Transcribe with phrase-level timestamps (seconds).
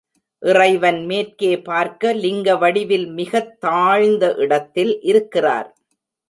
[0.39, 5.75] இறைவன் மேற்கே பார்க்க லிங்க வடிவில் மிகத் தாழ்ந்த இடத்தில் இருக்கிறார்.